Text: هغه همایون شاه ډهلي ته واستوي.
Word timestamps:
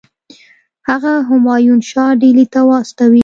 هغه 0.89 1.11
همایون 1.29 1.79
شاه 1.89 2.11
ډهلي 2.21 2.45
ته 2.53 2.59
واستوي. 2.69 3.19